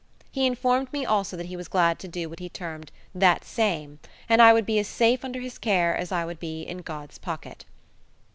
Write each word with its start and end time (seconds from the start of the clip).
He 0.31 0.47
informed 0.47 0.91
me 0.91 1.05
also 1.05 1.37
that 1.37 1.45
he 1.45 1.55
was 1.55 1.67
glad 1.67 1.99
to 1.99 2.07
do 2.07 2.27
what 2.27 2.39
he 2.39 2.49
termed 2.49 2.91
"that 3.13 3.45
same", 3.45 3.99
and 4.27 4.41
I 4.41 4.51
would 4.51 4.65
be 4.65 4.79
as 4.79 4.87
safe 4.87 5.23
under 5.23 5.41
his 5.41 5.59
care 5.59 5.95
as 5.95 6.11
I 6.11 6.25
would 6.25 6.39
be 6.39 6.63
in 6.63 6.79
God's 6.79 7.19
pocket. 7.19 7.65